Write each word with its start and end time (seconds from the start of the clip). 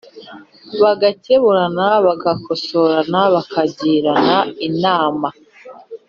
bagakeburana: 0.81 1.87
bagakosorana, 2.05 3.19
bakagirana 3.33 4.35
inama. 4.67 5.29